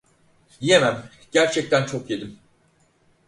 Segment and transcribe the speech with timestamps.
[0.61, 2.39] Yiyemem, gerçekten çok yedim